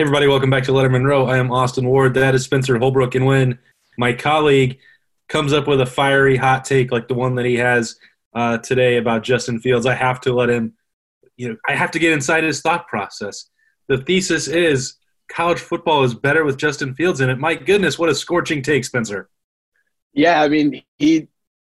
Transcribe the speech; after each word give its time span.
Hey, 0.00 0.04
everybody, 0.04 0.28
welcome 0.28 0.48
back 0.48 0.64
to 0.64 0.72
Lettermen 0.72 1.04
Row. 1.04 1.26
I 1.26 1.36
am 1.36 1.52
Austin 1.52 1.86
Ward. 1.86 2.14
That 2.14 2.34
is 2.34 2.42
Spencer 2.42 2.78
Holbrook. 2.78 3.14
And 3.16 3.26
when 3.26 3.58
my 3.98 4.14
colleague 4.14 4.78
comes 5.28 5.52
up 5.52 5.68
with 5.68 5.78
a 5.82 5.84
fiery 5.84 6.38
hot 6.38 6.64
take 6.64 6.90
like 6.90 7.06
the 7.06 7.12
one 7.12 7.34
that 7.34 7.44
he 7.44 7.56
has 7.56 7.96
uh, 8.34 8.56
today 8.56 8.96
about 8.96 9.22
Justin 9.22 9.60
Fields, 9.60 9.84
I 9.84 9.92
have 9.92 10.18
to 10.22 10.32
let 10.32 10.48
him, 10.48 10.72
you 11.36 11.50
know, 11.50 11.56
I 11.68 11.74
have 11.74 11.90
to 11.90 11.98
get 11.98 12.14
inside 12.14 12.44
his 12.44 12.62
thought 12.62 12.88
process. 12.88 13.50
The 13.88 13.98
thesis 13.98 14.48
is 14.48 14.94
college 15.30 15.58
football 15.58 16.02
is 16.02 16.14
better 16.14 16.44
with 16.44 16.56
Justin 16.56 16.94
Fields 16.94 17.20
in 17.20 17.28
it. 17.28 17.38
My 17.38 17.54
goodness, 17.54 17.98
what 17.98 18.08
a 18.08 18.14
scorching 18.14 18.62
take, 18.62 18.86
Spencer. 18.86 19.28
Yeah, 20.14 20.40
I 20.40 20.48
mean, 20.48 20.82
he 20.96 21.28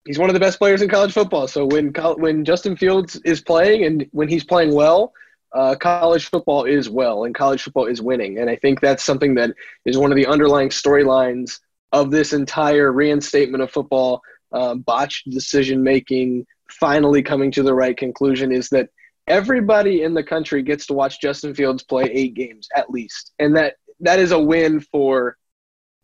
he's 0.06 0.18
one 0.18 0.30
of 0.30 0.34
the 0.34 0.40
best 0.40 0.58
players 0.58 0.80
in 0.80 0.88
college 0.88 1.12
football. 1.12 1.46
So 1.46 1.66
when 1.66 1.92
when 2.16 2.46
Justin 2.46 2.74
Fields 2.74 3.16
is 3.16 3.42
playing 3.42 3.84
and 3.84 4.06
when 4.12 4.28
he's 4.28 4.44
playing 4.44 4.74
well– 4.74 5.12
uh, 5.54 5.76
college 5.76 6.28
football 6.30 6.64
is 6.64 6.90
well 6.90 7.24
and 7.24 7.34
college 7.34 7.62
football 7.62 7.86
is 7.86 8.02
winning. 8.02 8.38
And 8.38 8.50
I 8.50 8.56
think 8.56 8.80
that's 8.80 9.04
something 9.04 9.34
that 9.36 9.54
is 9.84 9.96
one 9.96 10.10
of 10.10 10.16
the 10.16 10.26
underlying 10.26 10.68
storylines 10.68 11.60
of 11.92 12.10
this 12.10 12.32
entire 12.32 12.92
reinstatement 12.92 13.62
of 13.62 13.70
football, 13.70 14.20
um, 14.52 14.80
botched 14.80 15.30
decision 15.30 15.82
making, 15.82 16.44
finally 16.68 17.22
coming 17.22 17.52
to 17.52 17.62
the 17.62 17.74
right 17.74 17.96
conclusion 17.96 18.50
is 18.50 18.68
that 18.70 18.88
everybody 19.28 20.02
in 20.02 20.12
the 20.12 20.24
country 20.24 20.62
gets 20.62 20.86
to 20.86 20.92
watch 20.92 21.20
Justin 21.20 21.54
Fields 21.54 21.84
play 21.84 22.04
eight 22.04 22.34
games 22.34 22.68
at 22.74 22.90
least. 22.90 23.32
And 23.38 23.56
that 23.56 23.76
that 24.00 24.18
is 24.18 24.32
a 24.32 24.40
win 24.40 24.80
for 24.80 25.36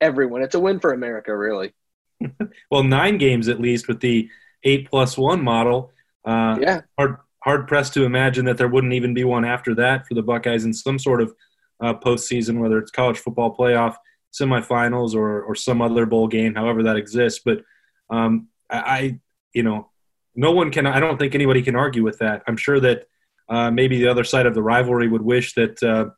everyone. 0.01 0.43
It's 0.43 0.55
a 0.55 0.61
win 0.61 0.79
for 0.79 0.93
America, 0.93 1.37
really. 1.37 1.75
well, 2.71 2.85
nine 2.85 3.19
games 3.19 3.49
at 3.49 3.61
least 3.61 3.89
with 3.89 4.01
the 4.01 4.29
eight 4.63 4.89
plus 4.89 5.19
one 5.19 5.43
model. 5.43 5.93
Uh, 6.25 6.59
yeah. 6.61 6.81
Hard, 6.97 7.17
hard 7.43 7.67
pressed 7.67 7.95
to 7.95 8.05
imagine 8.05 8.45
that 8.45 8.57
there 8.57 8.69
wouldn't 8.69 8.93
even 8.93 9.15
be 9.15 9.25
one 9.25 9.45
after 9.45 9.75
that 9.77 10.07
for 10.07 10.15
the 10.15 10.23
Buckeyes 10.23 10.65
in 10.65 10.73
some 10.73 10.99
sort 10.99 11.23
of 11.23 11.35
uh, 11.81 11.95
postseason, 11.95 12.59
whether 12.59 12.79
it's 12.79 12.91
college 12.91 13.19
football 13.19 13.55
playoff, 13.57 13.97
semifinals, 14.33 15.15
or 15.15 15.43
or 15.43 15.55
some 15.55 15.81
other 15.83 16.07
bowl 16.07 16.29
game, 16.29 16.55
however 16.55 16.83
that 16.85 16.97
exists. 16.97 17.41
But 17.45 17.63
um, 18.11 18.49
I, 18.69 19.19
you 19.53 19.63
know, 19.63 19.91
no 20.35 20.53
one 20.53 20.71
can. 20.71 20.87
I 20.87 21.01
don't 21.01 21.19
think 21.19 21.35
anybody 21.35 21.63
can 21.63 21.77
argue 21.77 22.03
with 22.03 22.19
that. 22.19 22.43
I'm 22.47 22.57
sure 22.57 22.81
that 22.81 23.07
uh, 23.49 23.71
maybe 23.71 23.99
the 23.99 24.09
other 24.09 24.25
side 24.25 24.47
of 24.47 24.55
the 24.55 24.63
rivalry 24.63 25.09
would 25.09 25.23
wish 25.23 25.55
that 25.55 25.83
uh, 25.83 26.11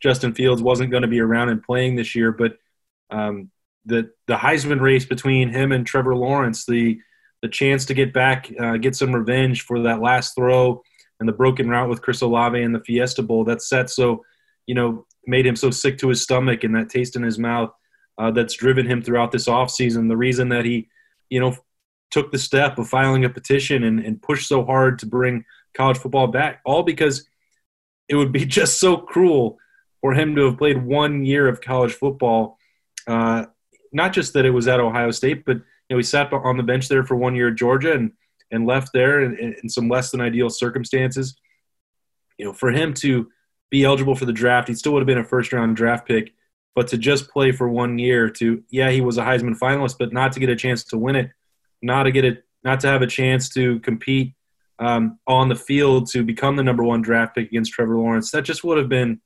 Justin 0.00 0.34
Fields 0.34 0.62
wasn't 0.62 0.90
going 0.90 1.02
to 1.02 1.08
be 1.08 1.20
around 1.20 1.48
and 1.48 1.62
playing 1.62 1.96
this 1.96 2.14
year, 2.14 2.32
but 2.32 2.56
um, 3.10 3.50
the 3.86 4.10
the 4.26 4.36
Heisman 4.36 4.80
race 4.80 5.06
between 5.06 5.48
him 5.48 5.72
and 5.72 5.86
Trevor 5.86 6.14
Lawrence, 6.14 6.66
the 6.66 7.00
the 7.46 7.52
chance 7.52 7.84
to 7.84 7.94
get 7.94 8.12
back, 8.12 8.50
uh, 8.58 8.76
get 8.76 8.96
some 8.96 9.14
revenge 9.14 9.62
for 9.62 9.82
that 9.82 10.02
last 10.02 10.34
throw 10.34 10.82
and 11.20 11.28
the 11.28 11.32
broken 11.32 11.68
route 11.68 11.88
with 11.88 12.02
Chris 12.02 12.20
Olave 12.20 12.60
and 12.60 12.74
the 12.74 12.80
Fiesta 12.80 13.22
Bowl. 13.22 13.44
That 13.44 13.62
set 13.62 13.88
so, 13.88 14.24
you 14.66 14.74
know, 14.74 15.06
made 15.28 15.46
him 15.46 15.54
so 15.54 15.70
sick 15.70 15.96
to 15.98 16.08
his 16.08 16.20
stomach 16.20 16.64
and 16.64 16.74
that 16.74 16.88
taste 16.88 17.14
in 17.14 17.22
his 17.22 17.38
mouth 17.38 17.70
uh, 18.18 18.32
that's 18.32 18.54
driven 18.56 18.84
him 18.84 19.00
throughout 19.00 19.30
this 19.30 19.46
offseason. 19.46 20.08
The 20.08 20.16
reason 20.16 20.48
that 20.48 20.64
he, 20.64 20.88
you 21.30 21.38
know, 21.38 21.56
took 22.10 22.32
the 22.32 22.38
step 22.38 22.78
of 22.78 22.88
filing 22.88 23.24
a 23.24 23.30
petition 23.30 23.84
and, 23.84 24.00
and 24.00 24.20
pushed 24.20 24.48
so 24.48 24.64
hard 24.64 24.98
to 24.98 25.06
bring 25.06 25.44
college 25.72 25.98
football 25.98 26.26
back, 26.26 26.60
all 26.64 26.82
because 26.82 27.28
it 28.08 28.16
would 28.16 28.32
be 28.32 28.44
just 28.58 28.80
so 28.80 28.96
cruel 28.96 29.56
for 30.00 30.14
him 30.14 30.34
to 30.34 30.46
have 30.46 30.58
played 30.58 30.84
one 30.84 31.24
year 31.24 31.46
of 31.46 31.60
college 31.60 31.92
football. 31.92 32.58
Uh, 33.06 33.46
not 33.92 34.12
just 34.12 34.32
that 34.32 34.44
it 34.44 34.50
was 34.50 34.66
at 34.66 34.80
Ohio 34.80 35.12
State, 35.12 35.44
but– 35.44 35.58
you 35.88 35.94
know, 35.94 35.98
he 35.98 36.02
sat 36.02 36.32
on 36.32 36.56
the 36.56 36.62
bench 36.62 36.88
there 36.88 37.04
for 37.04 37.16
one 37.16 37.34
year 37.34 37.48
at 37.48 37.56
Georgia 37.56 37.92
and 37.92 38.12
and 38.52 38.66
left 38.66 38.92
there 38.92 39.22
in, 39.22 39.56
in 39.62 39.68
some 39.68 39.88
less 39.88 40.10
than 40.10 40.20
ideal 40.20 40.48
circumstances. 40.48 41.36
You 42.38 42.44
know, 42.44 42.52
for 42.52 42.70
him 42.70 42.94
to 42.94 43.28
be 43.70 43.84
eligible 43.84 44.14
for 44.14 44.24
the 44.24 44.32
draft, 44.32 44.68
he 44.68 44.74
still 44.74 44.92
would 44.92 45.00
have 45.00 45.06
been 45.06 45.18
a 45.18 45.24
first 45.24 45.52
round 45.52 45.76
draft 45.76 46.06
pick. 46.06 46.32
But 46.74 46.88
to 46.88 46.98
just 46.98 47.30
play 47.30 47.52
for 47.52 47.68
one 47.68 47.98
year, 47.98 48.28
to 48.30 48.62
yeah, 48.70 48.90
he 48.90 49.00
was 49.00 49.18
a 49.18 49.22
Heisman 49.22 49.58
finalist, 49.58 49.96
but 49.98 50.12
not 50.12 50.32
to 50.32 50.40
get 50.40 50.50
a 50.50 50.56
chance 50.56 50.84
to 50.84 50.98
win 50.98 51.16
it, 51.16 51.30
not 51.82 52.04
to 52.04 52.10
get 52.10 52.24
it, 52.24 52.44
not 52.62 52.80
to 52.80 52.88
have 52.88 53.02
a 53.02 53.06
chance 53.06 53.48
to 53.50 53.80
compete 53.80 54.34
um, 54.78 55.18
on 55.26 55.48
the 55.48 55.54
field 55.54 56.10
to 56.10 56.22
become 56.22 56.56
the 56.56 56.62
number 56.62 56.84
one 56.84 57.02
draft 57.02 57.34
pick 57.34 57.48
against 57.48 57.72
Trevor 57.72 57.96
Lawrence, 57.96 58.30
that 58.30 58.42
just 58.42 58.64
would 58.64 58.78
have 58.78 58.88
been 58.88 59.20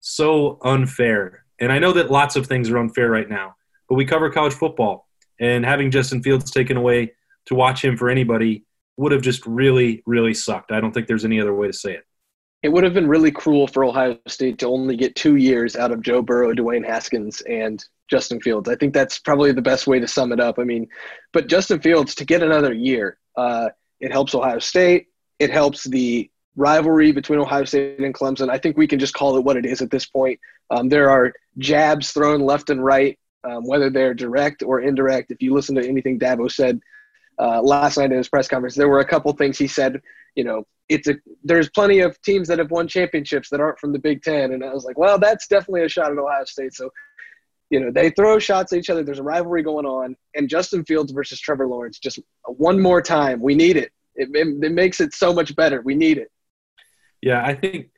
so 0.00 0.58
unfair. 0.62 1.44
And 1.60 1.72
I 1.72 1.78
know 1.78 1.92
that 1.92 2.10
lots 2.10 2.36
of 2.36 2.46
things 2.46 2.70
are 2.70 2.78
unfair 2.78 3.10
right 3.10 3.28
now, 3.28 3.56
but 3.88 3.94
we 3.94 4.04
cover 4.04 4.30
college 4.30 4.54
football 4.54 5.07
and 5.40 5.64
having 5.64 5.90
Justin 5.90 6.22
Fields 6.22 6.50
taken 6.50 6.76
away 6.76 7.12
to 7.46 7.54
watch 7.54 7.84
him 7.84 7.96
for 7.96 8.08
anybody 8.10 8.64
would 8.96 9.12
have 9.12 9.22
just 9.22 9.46
really, 9.46 10.02
really 10.06 10.34
sucked. 10.34 10.72
I 10.72 10.80
don't 10.80 10.92
think 10.92 11.06
there's 11.06 11.24
any 11.24 11.40
other 11.40 11.54
way 11.54 11.66
to 11.66 11.72
say 11.72 11.94
it. 11.94 12.04
It 12.62 12.70
would 12.70 12.82
have 12.82 12.94
been 12.94 13.06
really 13.06 13.30
cruel 13.30 13.68
for 13.68 13.84
Ohio 13.84 14.18
State 14.26 14.58
to 14.58 14.66
only 14.66 14.96
get 14.96 15.14
two 15.14 15.36
years 15.36 15.76
out 15.76 15.92
of 15.92 16.02
Joe 16.02 16.20
Burrow, 16.22 16.52
Dwayne 16.52 16.84
Haskins, 16.84 17.40
and 17.42 17.84
Justin 18.10 18.40
Fields. 18.40 18.68
I 18.68 18.74
think 18.74 18.92
that's 18.92 19.20
probably 19.20 19.52
the 19.52 19.62
best 19.62 19.86
way 19.86 20.00
to 20.00 20.08
sum 20.08 20.32
it 20.32 20.40
up. 20.40 20.58
I 20.58 20.64
mean, 20.64 20.88
but 21.32 21.46
Justin 21.46 21.80
Fields 21.80 22.16
to 22.16 22.24
get 22.24 22.42
another 22.42 22.72
year, 22.72 23.18
uh, 23.36 23.68
it 24.00 24.10
helps 24.10 24.34
Ohio 24.34 24.58
State. 24.58 25.06
It 25.38 25.50
helps 25.50 25.84
the 25.84 26.28
rivalry 26.56 27.12
between 27.12 27.38
Ohio 27.38 27.64
State 27.64 28.00
and 28.00 28.12
Clemson. 28.12 28.50
I 28.50 28.58
think 28.58 28.76
we 28.76 28.88
can 28.88 28.98
just 28.98 29.14
call 29.14 29.36
it 29.36 29.44
what 29.44 29.56
it 29.56 29.64
is 29.64 29.80
at 29.80 29.92
this 29.92 30.06
point. 30.06 30.40
Um, 30.70 30.88
there 30.88 31.08
are 31.10 31.32
jabs 31.58 32.10
thrown 32.10 32.40
left 32.40 32.70
and 32.70 32.84
right 32.84 33.16
um, 33.44 33.64
whether 33.64 33.90
they're 33.90 34.14
direct 34.14 34.62
or 34.62 34.80
indirect. 34.80 35.30
If 35.30 35.42
you 35.42 35.54
listen 35.54 35.74
to 35.76 35.86
anything 35.86 36.18
Dabo 36.18 36.50
said 36.50 36.80
uh, 37.38 37.62
last 37.62 37.98
night 37.98 38.10
in 38.10 38.18
his 38.18 38.28
press 38.28 38.48
conference, 38.48 38.74
there 38.74 38.88
were 38.88 39.00
a 39.00 39.04
couple 39.04 39.32
things 39.32 39.58
he 39.58 39.68
said. 39.68 40.00
You 40.34 40.44
know, 40.44 40.66
it's 40.88 41.08
a 41.08 41.16
there's 41.44 41.68
plenty 41.70 42.00
of 42.00 42.20
teams 42.22 42.48
that 42.48 42.58
have 42.58 42.70
won 42.70 42.88
championships 42.88 43.48
that 43.50 43.60
aren't 43.60 43.78
from 43.78 43.92
the 43.92 43.98
Big 43.98 44.22
Ten, 44.22 44.52
and 44.52 44.64
I 44.64 44.72
was 44.72 44.84
like, 44.84 44.98
well, 44.98 45.18
that's 45.18 45.46
definitely 45.46 45.84
a 45.84 45.88
shot 45.88 46.12
at 46.12 46.18
Ohio 46.18 46.44
State. 46.44 46.74
So, 46.74 46.90
you 47.70 47.80
know, 47.80 47.90
they 47.90 48.10
throw 48.10 48.38
shots 48.38 48.72
at 48.72 48.78
each 48.78 48.90
other. 48.90 49.02
There's 49.02 49.18
a 49.18 49.24
rivalry 49.24 49.62
going 49.62 49.86
on, 49.86 50.16
and 50.34 50.48
Justin 50.48 50.84
Fields 50.84 51.12
versus 51.12 51.40
Trevor 51.40 51.66
Lawrence, 51.66 51.98
just 51.98 52.18
one 52.44 52.80
more 52.80 53.02
time. 53.02 53.40
We 53.40 53.54
need 53.54 53.76
it. 53.76 53.92
It, 54.14 54.30
it, 54.34 54.64
it 54.64 54.72
makes 54.72 55.00
it 55.00 55.14
so 55.14 55.32
much 55.32 55.54
better. 55.54 55.80
We 55.80 55.94
need 55.94 56.18
it. 56.18 56.30
Yeah, 57.20 57.44
I 57.44 57.54
think 57.54 57.90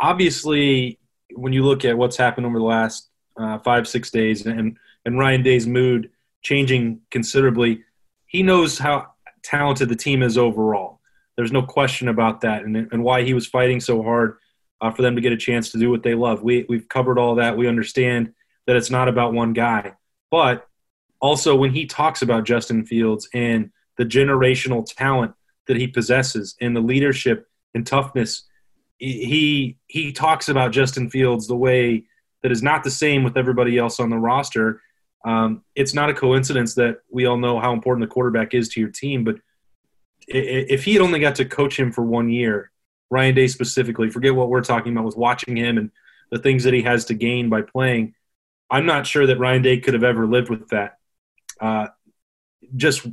obviously 0.00 0.98
when 1.34 1.52
you 1.52 1.64
look 1.64 1.84
at 1.84 1.96
what's 1.96 2.16
happened 2.16 2.46
over 2.46 2.58
the 2.58 2.64
last 2.64 3.08
uh, 3.36 3.58
five 3.58 3.86
six 3.86 4.10
days 4.10 4.46
and 4.46 4.76
and 5.08 5.18
Ryan 5.18 5.42
Day's 5.42 5.66
mood 5.66 6.10
changing 6.42 7.00
considerably, 7.10 7.82
he 8.26 8.42
knows 8.42 8.78
how 8.78 9.06
talented 9.42 9.88
the 9.88 9.96
team 9.96 10.22
is 10.22 10.36
overall. 10.36 11.00
There's 11.34 11.50
no 11.50 11.62
question 11.62 12.08
about 12.08 12.42
that, 12.42 12.64
and, 12.64 12.76
and 12.76 13.02
why 13.02 13.22
he 13.22 13.32
was 13.32 13.46
fighting 13.46 13.80
so 13.80 14.02
hard 14.02 14.36
uh, 14.82 14.90
for 14.90 15.00
them 15.00 15.14
to 15.14 15.22
get 15.22 15.32
a 15.32 15.36
chance 15.38 15.72
to 15.72 15.78
do 15.78 15.90
what 15.90 16.02
they 16.02 16.14
love. 16.14 16.42
We, 16.42 16.66
we've 16.68 16.86
covered 16.90 17.18
all 17.18 17.36
that. 17.36 17.56
We 17.56 17.66
understand 17.66 18.34
that 18.66 18.76
it's 18.76 18.90
not 18.90 19.08
about 19.08 19.32
one 19.32 19.54
guy. 19.54 19.94
But 20.30 20.68
also, 21.22 21.56
when 21.56 21.72
he 21.72 21.86
talks 21.86 22.20
about 22.20 22.44
Justin 22.44 22.84
Fields 22.84 23.30
and 23.32 23.70
the 23.96 24.04
generational 24.04 24.84
talent 24.86 25.32
that 25.68 25.78
he 25.78 25.86
possesses 25.86 26.54
and 26.60 26.76
the 26.76 26.80
leadership 26.80 27.48
and 27.74 27.86
toughness, 27.86 28.42
he 28.98 29.78
he 29.86 30.12
talks 30.12 30.50
about 30.50 30.72
Justin 30.72 31.08
Fields 31.08 31.46
the 31.46 31.56
way 31.56 32.04
that 32.42 32.52
is 32.52 32.62
not 32.62 32.84
the 32.84 32.90
same 32.90 33.24
with 33.24 33.38
everybody 33.38 33.78
else 33.78 33.98
on 34.00 34.10
the 34.10 34.18
roster. 34.18 34.82
Um, 35.24 35.62
it's 35.74 35.94
not 35.94 36.10
a 36.10 36.14
coincidence 36.14 36.74
that 36.74 36.98
we 37.10 37.26
all 37.26 37.36
know 37.36 37.58
how 37.58 37.72
important 37.72 38.08
the 38.08 38.12
quarterback 38.12 38.54
is 38.54 38.68
to 38.70 38.80
your 38.80 38.90
team, 38.90 39.24
but 39.24 39.36
if 40.28 40.84
he 40.84 40.92
had 40.92 41.02
only 41.02 41.20
got 41.20 41.36
to 41.36 41.44
coach 41.44 41.78
him 41.78 41.90
for 41.90 42.04
one 42.04 42.28
year, 42.28 42.70
Ryan 43.10 43.34
Day 43.34 43.46
specifically, 43.46 44.10
forget 44.10 44.34
what 44.34 44.50
we're 44.50 44.62
talking 44.62 44.92
about 44.92 45.04
with 45.04 45.16
watching 45.16 45.56
him 45.56 45.78
and 45.78 45.90
the 46.30 46.38
things 46.38 46.64
that 46.64 46.74
he 46.74 46.82
has 46.82 47.06
to 47.06 47.14
gain 47.14 47.48
by 47.48 47.62
playing. 47.62 48.14
I'm 48.70 48.84
not 48.84 49.06
sure 49.06 49.26
that 49.26 49.38
Ryan 49.38 49.62
Day 49.62 49.80
could 49.80 49.94
have 49.94 50.04
ever 50.04 50.26
lived 50.26 50.50
with 50.50 50.68
that. 50.68 50.98
Uh, 51.58 51.88
just 52.76 53.06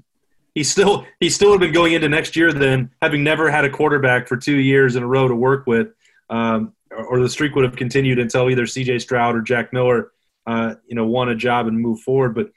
he 0.53 0.63
still 0.63 1.05
he 1.19 1.29
still 1.29 1.51
would 1.51 1.61
have 1.61 1.67
been 1.67 1.73
going 1.73 1.93
into 1.93 2.09
next 2.09 2.35
year 2.35 2.51
then 2.51 2.91
having 3.01 3.23
never 3.23 3.49
had 3.49 3.65
a 3.65 3.69
quarterback 3.69 4.27
for 4.27 4.37
two 4.37 4.57
years 4.57 4.95
in 4.95 5.03
a 5.03 5.07
row 5.07 5.27
to 5.27 5.35
work 5.35 5.65
with, 5.65 5.93
um, 6.29 6.73
or 6.91 7.21
the 7.21 7.29
streak 7.29 7.55
would 7.55 7.65
have 7.65 7.75
continued 7.75 8.19
until 8.19 8.49
either 8.49 8.65
C.J. 8.65 8.99
Stroud 8.99 9.35
or 9.35 9.41
Jack 9.41 9.71
Miller 9.71 10.11
uh, 10.45 10.75
you 10.87 10.95
know, 10.95 11.05
want 11.05 11.29
a 11.29 11.35
job 11.35 11.67
and 11.67 11.79
move 11.79 12.01
forward. 12.01 12.35
But 12.35 12.51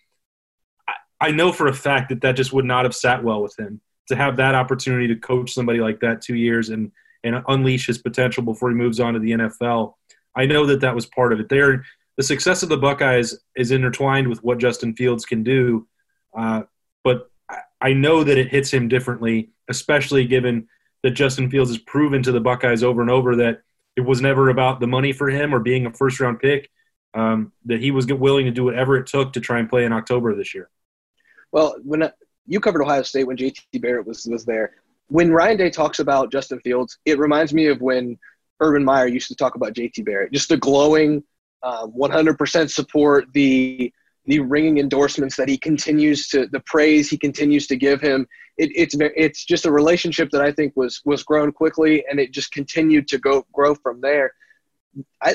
I, 0.87 1.29
I 1.29 1.31
know 1.31 1.53
for 1.53 1.69
a 1.69 1.75
fact 1.75 2.11
that 2.11 2.21
that 2.23 2.33
just 2.33 2.53
would 2.53 2.65
not 2.65 2.85
have 2.85 2.95
sat 2.95 3.23
well 3.25 3.43
with 3.43 3.59
him 3.59 3.81
to 4.09 4.17
have 4.17 4.37
that 4.37 4.55
opportunity 4.55 5.09
to 5.09 5.17
coach 5.17 5.53
somebody 5.53 5.81
like 5.81 6.01
that 6.01 6.23
two 6.23 6.37
years 6.37 6.71
and 6.71 6.93
and 7.25 7.43
unleash 7.49 7.87
his 7.87 7.99
potential 7.99 8.45
before 8.45 8.71
he 8.71 8.77
moves 8.77 9.01
on 9.01 9.15
to 9.15 9.21
the 9.21 9.33
NFL. 9.33 9.95
I 10.37 10.47
know 10.47 10.67
that 10.67 10.81
that 10.83 10.95
was 10.95 11.05
part 11.05 11.33
of 11.33 11.41
it. 11.41 11.49
There, 11.49 11.85
the 12.17 12.23
success 12.23 12.63
of 12.63 12.69
the 12.69 12.77
Buckeyes 12.77 13.37
is 13.57 13.73
intertwined 13.73 14.29
with 14.29 14.43
what 14.45 14.59
Justin 14.59 14.95
Fields 14.95 15.25
can 15.25 15.43
do, 15.43 15.89
uh, 16.37 16.63
but 17.03 17.29
I 17.81 17.93
know 17.93 18.23
that 18.23 18.39
it 18.39 18.49
hits 18.49 18.73
him 18.73 18.87
differently, 18.87 19.51
especially 19.69 20.27
given 20.27 20.69
that 21.03 21.11
Justin 21.11 21.51
Fields 21.51 21.71
has 21.71 21.79
proven 21.79 22.23
to 22.23 22.33
the 22.33 22.41
Buckeyes 22.41 22.85
over 22.85 23.01
and 23.01 23.11
over 23.11 23.37
that 23.37 23.63
it 23.97 24.03
was 24.03 24.21
never 24.21 24.49
about 24.49 24.79
the 24.79 24.87
money 24.87 25.13
for 25.13 25.29
him 25.29 25.55
or 25.55 25.59
being 25.59 25.87
a 25.87 25.93
first 25.93 26.21
round 26.21 26.39
pick 26.39 26.71
um, 27.15 27.53
that 27.65 27.81
he 27.81 27.91
was 27.91 28.07
willing 28.07 28.47
to 28.47 28.51
do 28.51 28.65
whatever 28.65 28.97
it 28.97 29.07
took 29.07 29.33
to 29.33 29.41
try 29.41 29.59
and 29.59 29.69
play 29.69 29.85
in 29.85 29.93
October 29.93 30.35
this 30.35 30.55
year. 30.55 30.71
Well, 31.53 31.77
when 31.83 32.03
uh, 32.03 32.11
you 32.47 32.61
covered 32.61 32.83
Ohio 32.83 33.03
State 33.03 33.27
when 33.27 33.37
JT 33.37 33.81
Barrett 33.81 34.07
was 34.07 34.27
was 34.27 34.45
there, 34.45 34.75
when 35.09 35.33
Ryan 35.33 35.57
Day 35.57 35.71
talks 35.71 35.99
about 35.99 36.31
Justin 36.31 36.61
Fields, 36.61 36.99
it 37.05 37.19
reminds 37.19 37.55
me 37.55 37.67
of 37.67 37.81
when 37.81 38.19
Urban 38.61 38.85
Meyer 38.85 39.07
used 39.07 39.29
to 39.29 39.35
talk 39.35 39.55
about 39.55 39.73
JT 39.73 40.05
Barrett. 40.05 40.33
Just 40.33 40.49
the 40.49 40.57
glowing 40.57 41.23
um, 41.63 41.93
100% 41.93 42.71
support 42.71 43.27
the 43.33 43.93
the 44.27 44.41
ringing 44.41 44.77
endorsements 44.77 45.37
that 45.37 45.49
he 45.49 45.57
continues 45.57 46.29
to 46.29 46.47
the 46.49 46.61
praise 46.61 47.09
he 47.09 47.17
continues 47.17 47.67
to 47.67 47.77
give 47.77 48.01
him 48.01 48.27
it, 48.59 48.71
it's 48.77 48.95
it's 48.99 49.45
just 49.45 49.65
a 49.65 49.73
relationship 49.73 50.29
that 50.31 50.43
I 50.43 50.53
think 50.53 50.75
was 50.77 51.01
was 51.07 51.23
grown 51.23 51.51
quickly 51.51 52.05
and 52.09 52.21
it 52.21 52.31
just 52.31 52.53
continued 52.53 53.09
to 53.09 53.19
go 53.19 53.47
grow 53.53 53.75
from 53.75 54.03
there 54.03 54.33
I, 55.23 55.35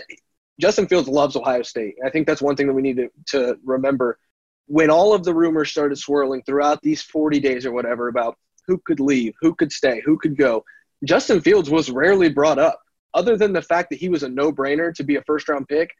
Justin 0.59 0.87
Fields 0.87 1.07
loves 1.07 1.35
Ohio 1.35 1.63
State 1.63 1.95
I 2.05 2.09
think 2.09 2.27
that's 2.27 2.41
one 2.41 2.55
thing 2.55 2.67
that 2.67 2.73
we 2.73 2.81
need 2.81 2.97
to, 2.97 3.09
to 3.27 3.57
remember 3.63 4.19
when 4.67 4.89
all 4.89 5.13
of 5.13 5.23
the 5.23 5.33
rumors 5.33 5.71
started 5.71 5.97
swirling 5.97 6.41
throughout 6.43 6.81
these 6.81 7.01
40 7.01 7.39
days 7.39 7.65
or 7.65 7.71
whatever 7.71 8.07
about 8.07 8.37
who 8.67 8.77
could 8.85 8.99
leave 8.99 9.33
who 9.41 9.53
could 9.55 9.71
stay 9.71 10.01
who 10.05 10.17
could 10.17 10.37
go 10.37 10.63
Justin 11.03 11.41
Fields 11.41 11.69
was 11.69 11.89
rarely 11.89 12.29
brought 12.29 12.59
up 12.59 12.79
other 13.13 13.37
than 13.37 13.53
the 13.53 13.61
fact 13.61 13.89
that 13.89 13.99
he 13.99 14.09
was 14.09 14.23
a 14.23 14.29
no-brainer 14.29 14.93
to 14.95 15.03
be 15.03 15.17
a 15.17 15.23
first 15.23 15.49
round 15.49 15.67
pick 15.67 15.91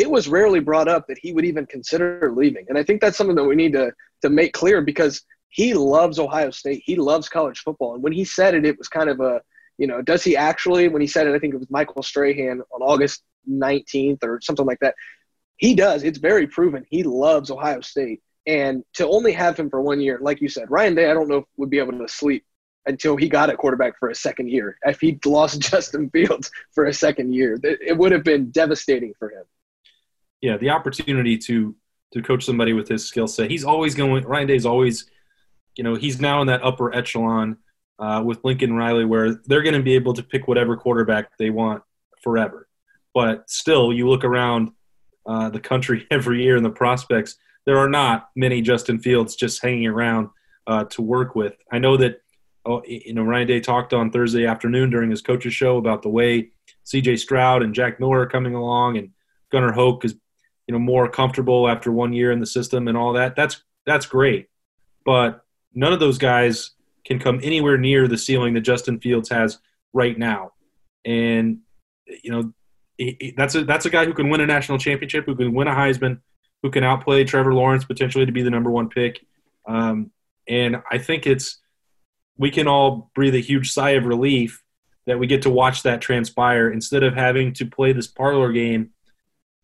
it 0.00 0.10
was 0.10 0.28
rarely 0.28 0.60
brought 0.60 0.88
up 0.88 1.06
that 1.08 1.18
he 1.20 1.34
would 1.34 1.44
even 1.44 1.66
consider 1.66 2.32
leaving. 2.34 2.64
And 2.70 2.78
I 2.78 2.82
think 2.82 3.02
that's 3.02 3.18
something 3.18 3.36
that 3.36 3.44
we 3.44 3.54
need 3.54 3.74
to 3.74 3.92
to 4.22 4.30
make 4.30 4.54
clear 4.54 4.80
because 4.80 5.22
he 5.50 5.74
loves 5.74 6.18
Ohio 6.18 6.50
State. 6.50 6.82
He 6.84 6.96
loves 6.96 7.28
college 7.28 7.60
football. 7.60 7.94
And 7.94 8.02
when 8.02 8.12
he 8.12 8.24
said 8.24 8.54
it, 8.54 8.64
it 8.64 8.78
was 8.78 8.88
kind 8.88 9.10
of 9.10 9.20
a, 9.20 9.42
you 9.78 9.86
know, 9.86 10.00
does 10.00 10.22
he 10.22 10.36
actually, 10.36 10.88
when 10.88 11.02
he 11.02 11.06
said 11.06 11.26
it, 11.26 11.34
I 11.34 11.38
think 11.38 11.52
it 11.52 11.58
was 11.58 11.70
Michael 11.70 12.02
Strahan 12.02 12.62
on 12.72 12.82
August 12.82 13.22
19th 13.48 14.22
or 14.22 14.40
something 14.40 14.66
like 14.66 14.80
that. 14.80 14.94
He 15.56 15.74
does. 15.74 16.02
It's 16.02 16.18
very 16.18 16.46
proven. 16.46 16.86
He 16.88 17.02
loves 17.02 17.50
Ohio 17.50 17.80
State. 17.80 18.22
And 18.46 18.82
to 18.94 19.06
only 19.06 19.32
have 19.32 19.58
him 19.58 19.68
for 19.68 19.82
one 19.82 20.00
year, 20.00 20.18
like 20.20 20.40
you 20.40 20.48
said, 20.48 20.70
Ryan 20.70 20.94
Day, 20.94 21.10
I 21.10 21.14
don't 21.14 21.28
know 21.28 21.38
if 21.38 21.44
would 21.56 21.70
be 21.70 21.78
able 21.78 21.98
to 21.98 22.08
sleep 22.08 22.44
until 22.86 23.16
he 23.16 23.28
got 23.28 23.50
a 23.50 23.56
quarterback 23.56 23.98
for 23.98 24.08
a 24.08 24.14
second 24.14 24.48
year. 24.48 24.78
If 24.84 25.00
he 25.00 25.18
lost 25.26 25.60
Justin 25.60 26.08
Fields 26.10 26.50
for 26.72 26.86
a 26.86 26.94
second 26.94 27.34
year, 27.34 27.60
it 27.62 27.96
would 27.96 28.12
have 28.12 28.24
been 28.24 28.50
devastating 28.50 29.12
for 29.18 29.30
him 29.30 29.44
yeah, 30.40 30.56
the 30.56 30.70
opportunity 30.70 31.38
to 31.38 31.74
to 32.12 32.22
coach 32.22 32.44
somebody 32.44 32.72
with 32.72 32.88
his 32.88 33.06
skill 33.06 33.28
set. 33.28 33.50
He's 33.50 33.64
always 33.64 33.94
going. 33.94 34.24
Ryan 34.24 34.48
Day's 34.48 34.66
always, 34.66 35.08
you 35.76 35.84
know, 35.84 35.94
he's 35.94 36.20
now 36.20 36.40
in 36.40 36.48
that 36.48 36.64
upper 36.64 36.92
echelon 36.92 37.58
uh, 38.00 38.22
with 38.24 38.42
Lincoln 38.42 38.74
Riley, 38.74 39.04
where 39.04 39.34
they're 39.46 39.62
going 39.62 39.76
to 39.76 39.82
be 39.82 39.94
able 39.94 40.14
to 40.14 40.22
pick 40.22 40.48
whatever 40.48 40.76
quarterback 40.76 41.36
they 41.38 41.50
want 41.50 41.82
forever. 42.22 42.66
But 43.14 43.48
still, 43.50 43.92
you 43.92 44.08
look 44.08 44.24
around 44.24 44.70
uh, 45.26 45.50
the 45.50 45.60
country 45.60 46.06
every 46.10 46.42
year 46.42 46.56
and 46.56 46.64
the 46.64 46.70
prospects. 46.70 47.36
There 47.66 47.78
are 47.78 47.88
not 47.88 48.30
many 48.36 48.62
Justin 48.62 48.98
Fields 48.98 49.36
just 49.36 49.62
hanging 49.62 49.86
around 49.86 50.28
uh, 50.66 50.84
to 50.84 51.02
work 51.02 51.34
with. 51.34 51.54
I 51.70 51.78
know 51.78 51.96
that 51.98 52.22
oh, 52.64 52.82
you 52.86 53.14
know 53.14 53.22
Ryan 53.22 53.46
Day 53.46 53.60
talked 53.60 53.92
on 53.92 54.10
Thursday 54.10 54.46
afternoon 54.46 54.90
during 54.90 55.10
his 55.10 55.22
coaches 55.22 55.54
show 55.54 55.76
about 55.76 56.02
the 56.02 56.08
way 56.08 56.50
C.J. 56.84 57.16
Stroud 57.16 57.62
and 57.62 57.74
Jack 57.74 58.00
Miller 58.00 58.20
are 58.20 58.26
coming 58.26 58.54
along, 58.54 58.96
and 58.98 59.10
Gunnar 59.52 59.72
Hoak 59.72 60.04
is 60.04 60.14
you 60.66 60.72
know 60.72 60.78
more 60.78 61.08
comfortable 61.08 61.68
after 61.68 61.92
one 61.92 62.12
year 62.12 62.32
in 62.32 62.40
the 62.40 62.46
system 62.46 62.88
and 62.88 62.96
all 62.96 63.12
that. 63.12 63.36
That's 63.36 63.62
that's 63.86 64.06
great, 64.06 64.48
but 65.04 65.44
none 65.74 65.92
of 65.92 66.00
those 66.00 66.18
guys 66.18 66.72
can 67.04 67.18
come 67.18 67.40
anywhere 67.42 67.78
near 67.78 68.08
the 68.08 68.18
ceiling 68.18 68.54
that 68.54 68.60
Justin 68.60 69.00
Fields 69.00 69.28
has 69.28 69.58
right 69.92 70.18
now. 70.18 70.52
And 71.04 71.58
you 72.06 72.30
know 72.30 72.52
that's 73.36 73.54
a 73.54 73.64
that's 73.64 73.86
a 73.86 73.90
guy 73.90 74.04
who 74.04 74.12
can 74.12 74.28
win 74.28 74.40
a 74.40 74.46
national 74.46 74.78
championship, 74.78 75.26
who 75.26 75.34
can 75.34 75.54
win 75.54 75.68
a 75.68 75.74
Heisman, 75.74 76.20
who 76.62 76.70
can 76.70 76.84
outplay 76.84 77.24
Trevor 77.24 77.54
Lawrence 77.54 77.84
potentially 77.84 78.26
to 78.26 78.32
be 78.32 78.42
the 78.42 78.50
number 78.50 78.70
one 78.70 78.88
pick. 78.88 79.24
Um, 79.66 80.10
and 80.48 80.82
I 80.90 80.98
think 80.98 81.26
it's 81.26 81.58
we 82.36 82.50
can 82.50 82.66
all 82.66 83.10
breathe 83.14 83.34
a 83.34 83.40
huge 83.40 83.72
sigh 83.72 83.90
of 83.90 84.06
relief 84.06 84.62
that 85.06 85.18
we 85.18 85.26
get 85.26 85.42
to 85.42 85.50
watch 85.50 85.82
that 85.82 86.00
transpire 86.00 86.70
instead 86.70 87.02
of 87.02 87.14
having 87.14 87.52
to 87.54 87.66
play 87.66 87.92
this 87.92 88.06
parlor 88.06 88.52
game 88.52 88.90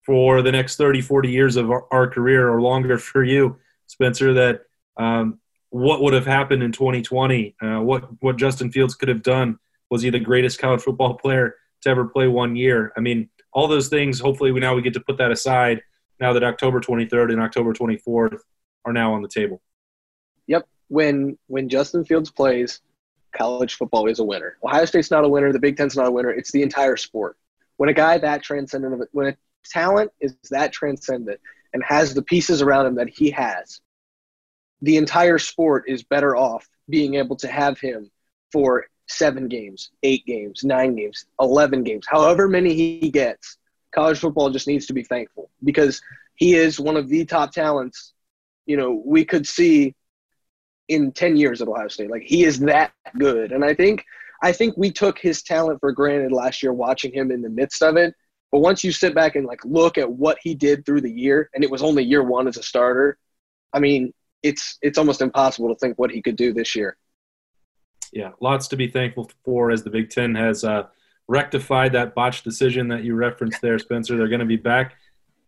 for 0.05 0.41
the 0.43 0.53
next 0.53 0.77
30, 0.77 1.01
40 1.01 1.31
years 1.31 1.57
of 1.57 1.71
our, 1.71 1.87
our 1.91 2.09
career 2.09 2.49
or 2.49 2.61
longer 2.61 2.99
for 2.99 3.25
you, 3.25 3.57
Spencer, 3.87 4.35
that 4.35 4.63
um, 4.97 5.39
what 5.71 6.03
would 6.03 6.15
have 6.15 6.27
happened 6.27 6.63
in 6.63 6.73
2020, 6.73 7.57
uh, 7.61 7.81
what, 7.81 8.09
what 8.23 8.37
Justin 8.37 8.71
Fields 8.71 8.95
could 8.95 9.09
have 9.09 9.23
done. 9.23 9.59
Was 9.91 10.03
he 10.03 10.11
the 10.11 10.19
greatest 10.19 10.59
college 10.59 10.83
football 10.83 11.15
player 11.15 11.55
to 11.83 11.89
ever 11.89 12.07
play 12.07 12.29
one 12.29 12.57
year? 12.57 12.93
I 12.97 13.01
mean, 13.01 13.29
all 13.53 13.69
those 13.69 13.89
things, 13.89 14.21
hopefully 14.21 14.53
we 14.53 14.61
now 14.61 14.75
we 14.75 14.83
get 14.83 14.95
to 14.95 15.01
put 15.01 15.19
that 15.19 15.31
aside 15.31 15.83
now 16.21 16.33
that 16.33 16.45
October 16.45 16.81
23rd 16.81 17.33
and 17.33 17.41
October 17.41 17.73
24th 17.73 18.39
are 18.85 18.93
now 18.93 19.15
on 19.15 19.23
the 19.23 19.29
table. 19.29 19.61
Yep. 20.47 20.67
When 20.89 21.39
when 21.47 21.69
Justin 21.69 22.05
Fields 22.05 22.31
plays, 22.31 22.81
college 23.37 23.75
football 23.75 24.07
is 24.07 24.19
a 24.19 24.25
winner. 24.25 24.57
Ohio 24.65 24.85
State's 24.85 25.11
not 25.11 25.25
a 25.25 25.29
winner. 25.29 25.53
The 25.53 25.59
Big 25.59 25.77
Ten's 25.77 25.97
not 25.97 26.07
a 26.07 26.11
winner. 26.11 26.31
It's 26.31 26.53
the 26.53 26.63
entire 26.63 26.97
sport. 26.97 27.37
When 27.77 27.89
a 27.89 27.95
guy 27.95 28.19
that 28.19 28.43
transcendent, 28.43 29.09
when 29.13 29.29
a 29.29 29.37
talent 29.65 30.11
is 30.21 30.37
that 30.51 30.73
transcendent 30.73 31.41
and 31.73 31.83
has 31.85 32.15
the 32.15 32.23
pieces 32.23 32.63
around 32.63 32.87
him 32.87 32.95
that 32.95 33.09
he 33.09 33.31
has, 33.31 33.81
the 34.83 34.97
entire 34.97 35.39
sport 35.39 35.85
is 35.87 36.03
better 36.03 36.37
off 36.37 36.69
being 36.89 37.15
able 37.15 37.37
to 37.37 37.49
have 37.49 37.79
him 37.79 38.11
for 38.53 38.87
seven 39.09 39.49
games, 39.49 39.91
eight 40.03 40.25
games, 40.27 40.65
nine 40.65 40.95
games, 40.95 41.27
11 41.41 41.85
games, 41.85 42.07
however 42.09 42.49
many 42.49 42.75
he 42.75 43.11
gets. 43.11 43.59
College 43.95 44.19
football 44.19 44.51
just 44.51 44.67
needs 44.67 44.87
to 44.87 44.93
be 44.93 45.03
thankful 45.03 45.51
because 45.65 46.03
he 46.35 46.55
is 46.55 46.79
one 46.79 46.97
of 46.97 47.09
the 47.09 47.25
top 47.25 47.53
talents, 47.53 48.13
you 48.67 48.77
know, 48.77 49.03
we 49.05 49.25
could 49.25 49.47
see 49.47 49.95
in 50.89 51.13
10 51.13 51.37
years 51.37 51.63
at 51.63 51.69
Ohio 51.69 51.89
State. 51.89 52.11
Like 52.11 52.23
he 52.23 52.45
is 52.45 52.61
that 52.61 52.93
good. 53.19 53.53
And 53.53 53.65
I 53.65 53.75
think 53.75 54.05
I 54.43 54.53
think 54.53 54.77
we 54.77 54.91
took 54.91 55.19
his 55.19 55.43
talent 55.43 55.81
for 55.81 55.93
granted 55.93 56.31
last 56.31 56.63
year 56.63 56.73
watching 56.73 57.13
him 57.13 57.31
in 57.31 57.41
the 57.41 57.49
midst 57.49 57.83
of 57.83 57.97
it 57.97 58.15
but 58.53 58.61
once 58.61 58.85
you 58.85 58.93
sit 58.93 59.15
back 59.15 59.37
and 59.37 59.47
like 59.47 59.65
look 59.65 59.99
at 59.99 60.11
what 60.11 60.39
he 60.41 60.55
did 60.55 60.85
through 60.85 61.03
the 61.03 61.13
year, 61.13 61.51
and 61.55 61.65
it 61.65 61.71
was 61.71 61.83
only 61.83 62.05
year 62.05 62.23
one 62.23 62.49
as 62.49 62.57
a 62.57 62.63
starter, 62.63 63.19
I 63.73 63.81
mean, 63.81 64.13
it's 64.43 64.79
it's 64.83 64.99
almost 64.99 65.21
impossible 65.21 65.69
to 65.69 65.75
think 65.75 65.99
what 65.99 66.11
he 66.11 66.23
could 66.23 66.37
do 66.37 66.53
this 66.53 66.75
year. 66.77 66.97
Yeah, 68.13 68.31
lots 68.41 68.69
to 68.69 68.77
be 68.77 68.89
thankful 68.89 69.31
for 69.45 69.71
as 69.71 69.83
the 69.83 69.91
Big 69.91 70.11
Ten 70.11 70.35
has 70.35 70.65
uh, 70.65 70.85
rectified 71.29 71.93
that 71.93 72.15
botched 72.15 72.45
decision 72.45 72.89
that 72.89 73.05
you 73.05 73.15
referenced 73.15 73.61
there, 73.61 73.79
Spencer. 73.79 74.17
They're 74.17 74.29
going 74.29 74.41
to 74.41 74.47
be 74.47 74.57
back 74.57 74.95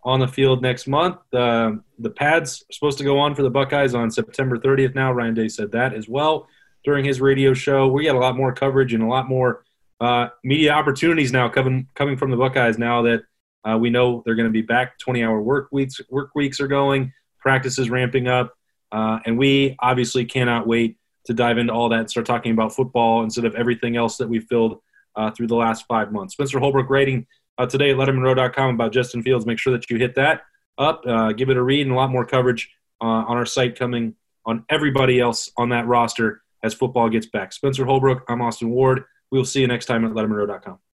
on 0.04 0.20
the 0.20 0.28
field 0.28 0.62
next 0.62 0.86
month. 0.86 1.16
Uh, 1.32 1.72
the 1.98 2.10
pads 2.10 2.62
are 2.62 2.72
supposed 2.72 2.98
to 2.98 3.04
go 3.04 3.18
on 3.18 3.34
for 3.34 3.42
the 3.42 3.50
Buckeyes 3.50 3.94
on 3.94 4.10
September 4.10 4.58
30th. 4.58 4.94
Now 4.94 5.12
Ryan 5.12 5.34
Day 5.34 5.48
said 5.48 5.72
that 5.72 5.94
as 5.94 6.08
well 6.08 6.48
during 6.84 7.04
his 7.04 7.20
radio 7.20 7.52
show. 7.54 7.88
We 7.88 8.04
got 8.04 8.16
a 8.16 8.18
lot 8.18 8.36
more 8.36 8.52
coverage 8.52 8.94
and 8.94 9.02
a 9.02 9.06
lot 9.06 9.28
more 9.28 9.64
uh, 10.00 10.28
media 10.44 10.72
opportunities 10.72 11.32
now 11.32 11.48
coming 11.48 11.88
coming 11.94 12.16
from 12.16 12.30
the 12.30 12.36
Buckeyes 12.36 12.78
now 12.78 13.02
that 13.02 13.22
uh, 13.64 13.76
we 13.76 13.90
know 13.90 14.22
they're 14.24 14.36
going 14.36 14.48
to 14.48 14.52
be 14.52 14.62
back. 14.62 14.98
20 14.98 15.22
hour 15.22 15.40
work 15.40 15.68
weeks 15.72 16.00
work 16.08 16.30
weeks 16.34 16.60
are 16.60 16.68
going, 16.68 17.12
practices 17.40 17.90
ramping 17.90 18.28
up, 18.28 18.54
uh, 18.92 19.18
and 19.26 19.36
we 19.36 19.76
obviously 19.80 20.24
cannot 20.24 20.66
wait 20.66 20.96
to 21.28 21.34
dive 21.34 21.58
into 21.58 21.72
all 21.72 21.90
that 21.90 22.00
and 22.00 22.10
start 22.10 22.26
talking 22.26 22.52
about 22.52 22.74
football 22.74 23.22
instead 23.22 23.44
of 23.44 23.54
everything 23.54 23.96
else 23.96 24.16
that 24.16 24.28
we've 24.28 24.44
filled 24.44 24.80
uh, 25.14 25.30
through 25.30 25.46
the 25.46 25.54
last 25.54 25.84
five 25.86 26.10
months. 26.10 26.32
Spencer 26.32 26.58
Holbrook 26.58 26.88
writing 26.88 27.26
uh, 27.58 27.66
today 27.66 27.90
at 27.90 27.96
lettermenrow.com 27.96 28.74
about 28.74 28.92
Justin 28.92 29.22
Fields. 29.22 29.44
Make 29.44 29.58
sure 29.58 29.72
that 29.74 29.88
you 29.90 29.98
hit 29.98 30.14
that 30.14 30.42
up, 30.78 31.02
uh, 31.06 31.32
give 31.32 31.50
it 31.50 31.56
a 31.56 31.62
read, 31.62 31.82
and 31.82 31.92
a 31.92 31.94
lot 31.94 32.10
more 32.10 32.24
coverage 32.24 32.70
on 33.00 33.36
our 33.36 33.46
site 33.46 33.78
coming 33.78 34.14
on 34.44 34.64
everybody 34.70 35.20
else 35.20 35.50
on 35.56 35.68
that 35.68 35.86
roster 35.86 36.42
as 36.62 36.74
football 36.74 37.08
gets 37.08 37.26
back. 37.26 37.52
Spencer 37.52 37.84
Holbrook, 37.84 38.24
I'm 38.28 38.40
Austin 38.40 38.70
Ward. 38.70 39.04
We'll 39.30 39.44
see 39.44 39.60
you 39.60 39.68
next 39.68 39.86
time 39.86 40.04
at 40.04 40.12
LettermenRow.com. 40.12 40.78